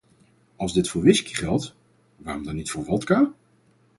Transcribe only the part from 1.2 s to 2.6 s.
geldt, waarom dan